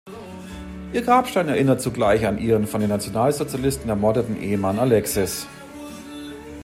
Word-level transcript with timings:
Ihr 0.93 1.03
Grabstein 1.03 1.47
erinnert 1.47 1.79
zugleich 1.79 2.25
an 2.25 2.39
ihren 2.39 2.65
von 2.65 2.81
den 2.81 2.89
Nationalsozialisten 2.89 3.87
ermordeten 3.87 4.35
Ehemann 4.41 4.79
Alexis. 4.79 5.45